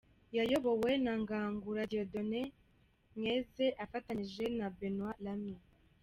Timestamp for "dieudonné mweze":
1.91-3.65